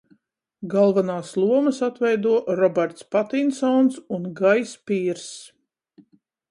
Galvenās 0.69 1.33
lomas 1.41 1.81
atveido 1.89 2.33
Roberts 2.61 3.07
Patinsons 3.17 4.01
un 4.19 4.27
Gajs 4.43 4.77
Pīrss. 4.89 5.33